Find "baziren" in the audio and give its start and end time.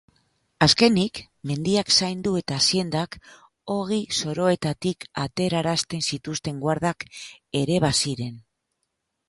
7.89-8.45